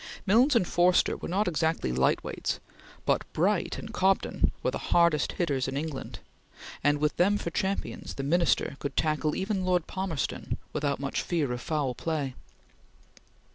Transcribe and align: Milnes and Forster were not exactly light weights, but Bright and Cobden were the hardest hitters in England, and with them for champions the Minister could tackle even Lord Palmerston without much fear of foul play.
Milnes 0.25 0.55
and 0.55 0.67
Forster 0.67 1.15
were 1.15 1.27
not 1.27 1.47
exactly 1.47 1.91
light 1.91 2.23
weights, 2.23 2.59
but 3.05 3.21
Bright 3.33 3.77
and 3.77 3.93
Cobden 3.93 4.51
were 4.63 4.71
the 4.71 4.79
hardest 4.89 5.33
hitters 5.33 5.67
in 5.67 5.77
England, 5.77 6.17
and 6.83 6.97
with 6.97 7.15
them 7.17 7.37
for 7.37 7.51
champions 7.51 8.15
the 8.15 8.23
Minister 8.23 8.77
could 8.79 8.97
tackle 8.97 9.35
even 9.35 9.63
Lord 9.63 9.85
Palmerston 9.85 10.57
without 10.73 10.99
much 10.99 11.21
fear 11.21 11.51
of 11.51 11.61
foul 11.61 11.93
play. 11.93 12.33